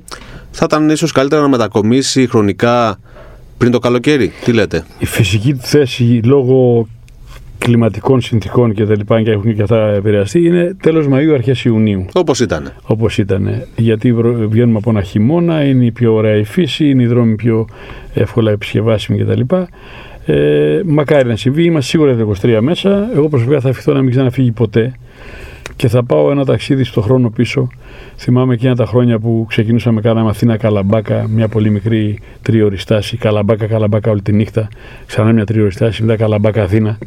[0.51, 2.99] θα ήταν ίσως καλύτερα να μετακομίσει χρονικά
[3.57, 4.31] πριν το καλοκαίρι.
[4.45, 6.87] Τι λέτε; Η φυσική του θέση λόγω
[7.57, 12.05] κλιματικών συνθήκων και τα λοιπά και έχουν και αυτά επηρεαστεί είναι τέλος Μαΐου, αρχές Ιουνίου.
[12.13, 12.71] Όπως ήταν.
[12.85, 13.63] όπως ήταν.
[13.75, 17.35] Γιατί βρω- βγαίνουμε από ένα χειμώνα, είναι η πιο ωραία η φύση, είναι οι δρόμοι
[17.35, 17.67] πιο
[18.13, 19.41] εύκολα επισκευάσιμοι κτλ.
[20.25, 23.09] Ε, μακάρι να συμβεί, είμαστε σίγουρα τα 23 μέσα.
[23.15, 24.93] Εγώ προσωπικά θα αφηθώ να μην ξαναφύγει ποτέ
[25.75, 27.67] και θα πάω ένα ταξίδι στο χρόνο πίσω.
[28.17, 33.17] Θυμάμαι εκείνα τα χρόνια που ξεκινούσαμε, κάναμε Αθήνα Καλαμπάκα, μια πολύ μικρή τρίωρη στάση.
[33.17, 34.67] Καλαμπάκα, Καλαμπάκα όλη τη νύχτα.
[35.05, 36.97] Ξανά μια τρίωρη στάση, μετά Καλαμπάκα Αθήνα.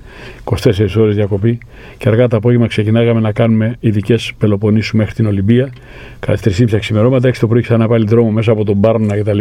[0.45, 1.59] 24 ώρες διακοπή.
[1.99, 5.73] Και αργά το απόγευμα ξεκινάγαμε να κάνουμε ειδικές Πελοποννήσου μέχρι την Ολυμπία.
[6.19, 9.39] Κατά τι 3.30 ξημερώματα, 6 το πρωί ξανά πάλι δρόμο μέσα από τον Μπάρνα κτλ.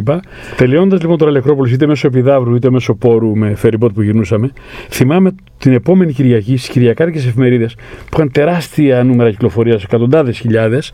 [0.57, 4.51] Τελειώνοντας λοιπόν το Ραλεκρόπολη, είτε μέσω Επιδαύρου είτε μέσω Πόρου με φεριμπότ που γυρνούσαμε,
[4.89, 10.91] θυμάμαι την επόμενη Κυριακή στις Κυριακάρικες εφημερίδες που είχαν τεράστια νούμερα κυκλοφορίας, εκατοντάδες χιλιάδες,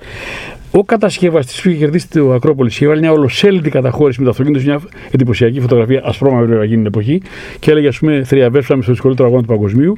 [0.71, 4.61] ο κατασκευαστής που είχε κερδίσει το Ακρόπολης είχε βάλει μια ολοσέλιδη καταχώρηση με το αυτοκίνητο
[4.61, 4.81] σε μια
[5.11, 7.21] εντυπωσιακή φωτογραφία, ασπρόμαυρη βέβαια εκείνη την εποχή,
[7.59, 9.97] και έλεγε, ας πούμε, θριαβεύσαμε στο δυσκολότερο αγώνα του παγκοσμίου.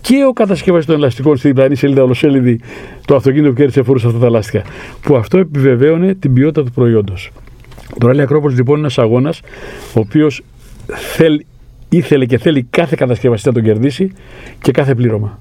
[0.00, 2.60] Και ο κατασκευαστής των ελαστικών στην διπλανή σελίδα ολοσέλιδη
[3.04, 4.64] το αυτοκίνητο που κέρδισε φορούσε αυτά τα λάστιχα.
[5.02, 7.30] Που αυτό επιβεβαίωνε την ποιότητα του προϊόντος.
[7.98, 9.40] Το Ράλι Ακρόπολης λοιπόν είναι ένας αγώνας
[9.94, 10.42] ο οποίος
[11.88, 14.12] ήθελε και θέλει κάθε κατασκευαστή να τον κερδίσει
[14.60, 15.38] και κάθε πλήρωμα.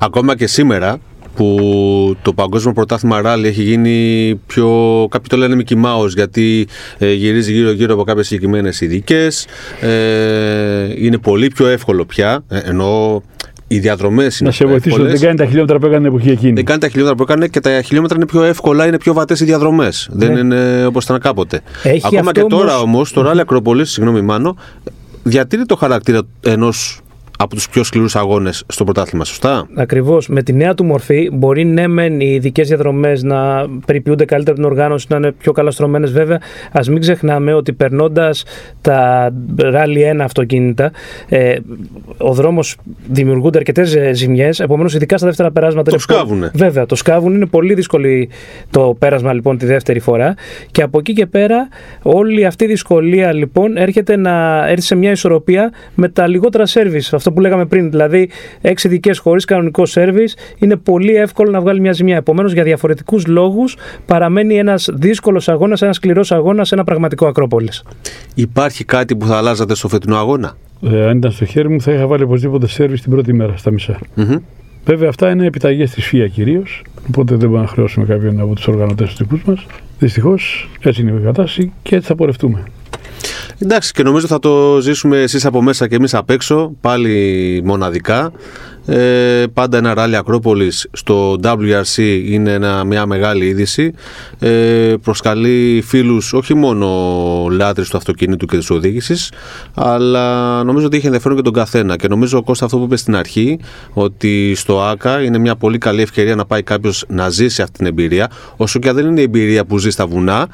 [0.00, 0.98] Ακόμα και σήμερα
[1.34, 4.68] που το παγκόσμιο πρωτάθλημα ράλι έχει γίνει πιο.
[5.10, 6.66] Κάποιοι το λένε Mickey Mouse γιατί
[6.98, 9.46] ε, γυρίζει γύρω-γύρω από κάποιες συγκεκριμένες ειδικές.
[9.80, 12.44] Ε, είναι πολύ πιο εύκολο πια.
[12.48, 13.22] Ε, ενώ
[13.66, 14.48] οι διαδρομές είναι.
[14.48, 15.18] Να σε πιο βοηθήσω, εύκολες.
[15.20, 16.52] δεν κάνει τα χιλιόμετρα που έκανε την εποχή εκείνη.
[16.52, 19.40] Δεν κάνει τα χιλιόμετρα που έκανε και τα χιλιόμετρα είναι πιο εύκολα, είναι πιο βατές
[19.40, 20.08] οι διαδρομές.
[20.12, 21.60] Δεν είναι όπως ήταν κάποτε.
[21.82, 24.56] Έχει Ακόμα αυτό και τώρα όμως- όμως, το Ράλι Ακρόπολη, συγγνώμη Μάνο,
[25.22, 27.00] διατηρεί το χαρακτήρα ενός
[27.42, 30.28] από τους πιο σκληρούς αγώνες στο πρωτάθλημα, σωστά; Ακριβώς.
[30.28, 34.64] Με τη νέα του μορφή, μπορεί ναι, μεν οι ειδικές διαδρομές να περιποιούνται καλύτερα την
[34.64, 36.36] οργάνωση, να είναι πιο καλά στρωμένε βέβαια.
[36.72, 38.44] Α μην ξεχνάμε ότι περνώντας
[38.80, 40.90] τα Rally 1 αυτοκίνητα,
[41.28, 41.56] ε,
[42.16, 42.76] ο δρόμος
[43.10, 44.60] δημιουργούνται αρκετές ζημιές.
[44.60, 45.90] Επομένως, ειδικά στα δεύτερα περάσματα.
[45.90, 46.50] Το είναι πο- σκάβουνε.
[46.54, 47.34] Βέβαια, το σκάβουν.
[47.34, 48.28] Είναι πολύ δύσκολη
[48.70, 50.34] το πέρασμα λοιπόν τη δεύτερη φορά.
[50.70, 51.68] Και από εκεί και πέρα,
[52.02, 57.12] όλη αυτή η δυσκολία λοιπόν έρχεται να έρθει σε μια ισορροπία με τα λιγότερα σερβις.
[57.12, 57.90] Αυτό που λέγαμε πριν.
[57.90, 58.28] Δηλαδή,
[58.60, 62.16] έξι ειδικέ χωρίς κανονικό σερβις είναι πολύ εύκολο να βγάλει μια ζημιά.
[62.16, 67.82] Επομένως, για διαφορετικούς λόγους παραμένει ένας δύσκολος αγώνας, ένας σκληρός αγώνας, ένα πραγματικό Ακρόπολης.
[68.34, 71.92] Υπάρχει κάτι που θα αλλάζατε στο φετινό αγώνα; Ε, αν ήταν στο χέρι μου, θα
[71.92, 73.98] είχα βάλει οπωσδήποτε σερβις την πρώτη μέρα στα μισά.
[74.14, 74.36] Μμμ.
[74.84, 76.82] Βέβαια, αυτά είναι επιταγές της ΦΙΑ κυρίως.
[77.08, 79.66] Οπότε δεν μπορούμε να χρεώσουμε κάποιον από τους οργανωτές τους δικούς μας.
[79.98, 82.64] Δυστυχώς έτσι είναι η κατάσταση και έτσι θα πορευτούμε.
[83.58, 88.32] Εντάξει, και νομίζω θα το ζήσουμε εσείς από μέσα και εμείς απ' έξω, πάλι μοναδικά.
[88.86, 93.92] Ε, πάντα ένα ράλι Ακρόπολης στο WRC είναι ένα, μια μεγάλη είδηση.
[94.38, 96.88] Ε, προσκαλεί φίλους όχι μόνο
[97.50, 99.32] λάτρεις του αυτοκίνητου και της οδήγησης,
[99.74, 101.96] αλλά νομίζω ότι έχει ενδιαφέρον και τον καθένα.
[101.96, 103.58] Και νομίζω ο Κώστα αυτό που είπες στην αρχή,
[103.92, 107.86] ότι στο ΆΚΑ είναι μια πολύ καλή ευκαιρία να πάει κάποιος να ζήσει αυτή την
[107.86, 110.48] εμπειρία, όσο και αν δεν είναι η εμπειρία που ζει στα βουνά.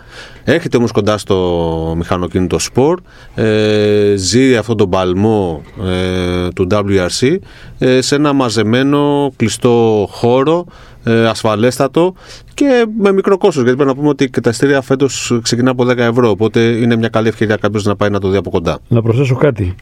[0.44, 3.00] Έρχεται όμως κοντά στο μηχανοκίνητο σπορ,
[3.34, 7.36] ε, ζει αυτόν τον παλμό ε, του WRC
[7.78, 10.64] ε, σε ένα μαζεμένο κλειστό χώρο,
[11.04, 12.14] ε, ασφαλέστατο
[12.54, 15.84] και με μικρό κόστος γιατί πρέπει να πούμε ότι και τα ειστήρια φέτος ξεκινά από
[15.84, 18.78] 10 ευρώ οπότε είναι μια καλή ευκαιρία κάποιος να πάει να το δει από κοντά.
[18.88, 19.74] Να προσθέσω κάτι.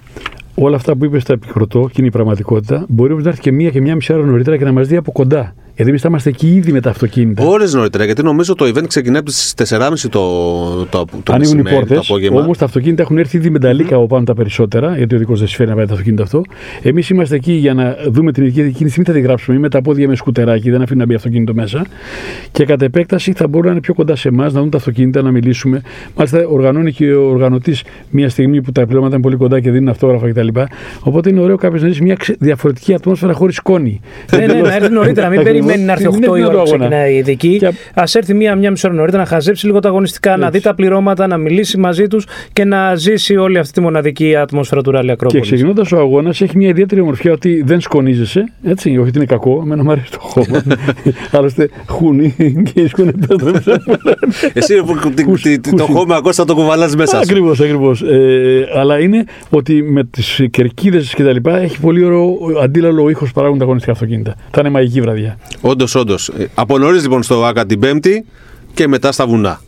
[0.55, 3.53] Όλα αυτά που είπες στα επικροτώ και είναι η πραγματικότητα, μπορεί όμως να έρθει και
[3.53, 5.55] μία και μία μισή ώρα νωρίτερα και να μας δει από κοντά.
[5.77, 7.45] Γιατί εμείς θα είμαστε εκεί ήδη με τα αυτοκίνητα.
[7.45, 10.21] Ώρες νωρίτερα γιατί νομίζω το event ξεκινάει από τις 4.30 το,
[10.91, 11.97] το, το, Ανοίγουν οι μεσημέρι, πόρτες.
[11.97, 12.41] το απόγευμα.
[12.41, 15.19] Όμως τα αυτοκίνητα έχουν έρθει ήδη με τα λίκα από πάνω τα περισσότερα, γιατί ο
[15.19, 16.43] δικός δεν συμφέρει να πάει το αυτοκίνητο αυτό.
[16.83, 18.61] Εμείς είμαστε εκεί για να δούμε την ειδική.
[18.61, 19.57] Εκείνη τη στιγμή θα τη γράψουμε.
[19.57, 21.87] Είμαι τα πόδια με σκουτεράκι, δεν αφήνει να μπει αυτοκίνητο μέσα.
[22.53, 25.23] Και κατ' επέκταση θα μπορούν να είναι πιο κοντά σε εμάς, να δουν τα αυτοκίνητα,
[25.23, 25.81] να μιλήσουμε.
[26.17, 29.89] Μάλιστα, οργανώνει και ο οργανωτής μια στιγμή που τα πλήρωματα είναι πολύ κοντά και δίνουν
[29.89, 30.49] αυτόγραφα κτλ.
[31.01, 34.01] Οπότε είναι ωραίο κάποιος να ζήσει μια ξε- διαφορετική ατμόσφαιρα χωρίς σκόνη.
[34.37, 35.66] ναι, ναι, να έρθει νωρίτερα, μην Ακριβώς.
[35.67, 37.59] Περιμένει να έρθει 8 η ώρα που ξεκινάει η ειδική.
[37.59, 37.67] Και...
[37.95, 40.43] Α έρθει μία-μία μισή ώρα νωρίτερα να χαζέψει λίγο τα αγωνιστικά, Έτσι.
[40.43, 44.37] να δει τα πληρώματα, να μιλήσει μαζί τους και να ζήσει όλη αυτή τη μοναδική
[44.37, 45.41] ατμόσφαιρα του Ράλι Ακρόπολη.
[45.41, 48.53] Και ξεκινώντας ο αγώνας έχει μια ιδιαίτερη ομορφιά ότι δεν σκονίζεσαι.
[48.65, 49.61] Έτσι, όχι ότι είναι κακό.
[49.65, 50.63] Εμένα μου αρέσει το χώμα.
[51.37, 52.35] Άλλωστε, χούνι
[52.73, 53.13] και οι σκόνε
[54.53, 54.81] Εσύ
[55.77, 57.19] το χώμα ακόμα θα το κουβαλάς μέσα.
[57.19, 58.03] Ακριβώς, ακριβώς.
[58.03, 63.33] Ε, αλλά είναι ότι με τις κερκίδες και τα λοιπά έχει πολύ ωραίο αντίλαλο ήχος
[63.33, 64.35] παράγουν τα αγωνιστικά αυτοκίνητα.
[64.51, 65.39] Θα είναι μαγική βραδιά.
[65.61, 66.29] Όντως, όντως.
[66.29, 68.25] Ε, από νωρί λοιπόν στο ΒΑΚΑ την Πέμπτη
[68.75, 69.61] και μετά στα βουνά.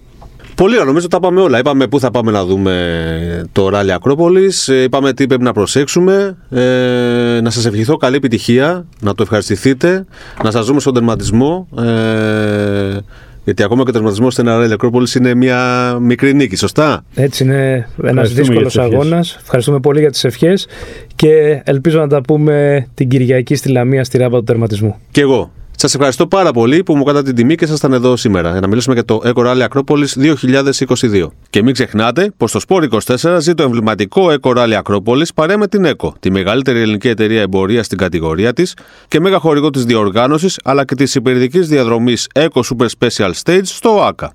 [0.54, 1.58] Πολύ ωραία, νομίζω τα πάμε όλα.
[1.58, 4.52] Είπαμε πού θα πάμε να δούμε το ράλι Ακρόπολη.
[4.66, 6.36] Ε, είπαμε τι πρέπει να προσέξουμε.
[6.50, 10.04] Ε, να σας ευχηθώ καλή επιτυχία, να το ευχαριστηθείτε,
[10.44, 11.68] να σας δούμε στον τερματισμό.
[11.78, 12.98] Ε,
[13.44, 17.88] γιατί ακόμα και ο τερματισμός στην Αρέλη Ακρόπολη είναι μια μικρή νίκη, σωστά; Έτσι είναι
[18.02, 19.38] ένας δύσκολος αγώνας.
[19.42, 20.66] Ευχαριστούμε πολύ για τις ευχές
[21.14, 24.96] και ελπίζω να τα πούμε την Κυριακή στη Λαμία στη ράμπα του τερματισμού.
[25.10, 25.50] Και εγώ.
[25.80, 28.66] Σας ευχαριστώ πάρα πολύ που μου κάνατε την τιμή και ήσασταν εδώ σήμερα για να
[28.66, 30.34] μιλήσουμε για το Eco Rally Acropolis
[30.82, 31.26] 2022.
[31.50, 35.66] Και μην ξεχνάτε πως το Sport 24 ζει το εμβληματικό Eco Rally Acropolis παρέα με
[35.66, 38.74] την ECO, τη μεγαλύτερη ελληνική εταιρεία εμπορίας στην κατηγορία της
[39.08, 43.96] και μέγα χορηγό της διοργάνωσης αλλά και της υπηρετική διαδρομής Eco Super Special Stage στο
[43.96, 44.32] ΟΑΚΑ.